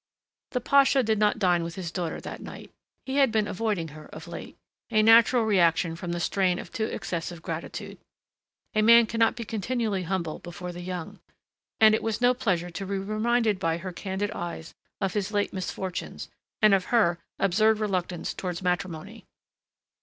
The 0.49 0.61
pasha 0.61 1.03
did 1.03 1.19
not 1.19 1.37
dine 1.37 1.63
with 1.63 1.75
his 1.75 1.91
daughter 1.91 2.19
that 2.21 2.41
night. 2.41 2.71
He 3.05 3.17
had 3.17 3.31
been 3.31 3.47
avoiding 3.47 3.89
her 3.89 4.07
of 4.07 4.27
late, 4.27 4.57
a 4.89 5.03
natural 5.03 5.45
reaction 5.45 5.95
from 5.95 6.11
the 6.11 6.19
strain 6.19 6.57
of 6.57 6.71
too 6.71 6.85
excessive 6.87 7.43
gratitude. 7.43 7.99
A 8.73 8.81
man 8.81 9.05
cannot 9.05 9.35
be 9.35 9.43
continually 9.45 10.01
humble 10.01 10.39
before 10.39 10.71
the 10.71 10.81
young! 10.81 11.19
And 11.79 11.93
it 11.93 12.01
was 12.01 12.19
no 12.19 12.33
pleasure 12.33 12.71
to 12.71 12.85
be 12.87 12.97
reminded 12.97 13.59
by 13.59 13.77
her 13.77 13.93
candid 13.93 14.31
eyes 14.31 14.73
of 14.99 15.13
his 15.13 15.31
late 15.31 15.53
misfortunes 15.53 16.29
and 16.63 16.73
of 16.73 16.85
her 16.85 17.19
absurd 17.37 17.77
reluctance 17.77 18.33
towards 18.33 18.63
matrimony. 18.63 19.27